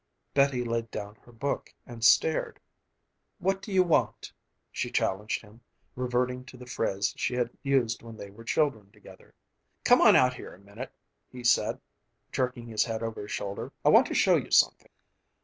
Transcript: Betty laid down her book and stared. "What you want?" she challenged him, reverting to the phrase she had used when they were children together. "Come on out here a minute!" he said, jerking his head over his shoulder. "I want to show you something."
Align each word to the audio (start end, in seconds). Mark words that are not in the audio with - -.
Betty 0.33 0.63
laid 0.63 0.89
down 0.89 1.13
her 1.25 1.31
book 1.31 1.71
and 1.85 2.03
stared. 2.03 2.59
"What 3.37 3.67
you 3.67 3.83
want?" 3.83 4.33
she 4.71 4.89
challenged 4.89 5.43
him, 5.43 5.61
reverting 5.95 6.43
to 6.45 6.57
the 6.57 6.65
phrase 6.65 7.13
she 7.17 7.35
had 7.35 7.51
used 7.61 8.01
when 8.01 8.17
they 8.17 8.31
were 8.31 8.43
children 8.43 8.91
together. 8.91 9.35
"Come 9.83 10.01
on 10.01 10.15
out 10.15 10.33
here 10.33 10.55
a 10.55 10.59
minute!" 10.59 10.91
he 11.29 11.43
said, 11.43 11.79
jerking 12.31 12.65
his 12.65 12.85
head 12.85 13.03
over 13.03 13.21
his 13.21 13.31
shoulder. 13.31 13.73
"I 13.85 13.89
want 13.89 14.07
to 14.07 14.15
show 14.15 14.37
you 14.37 14.49
something." 14.49 14.89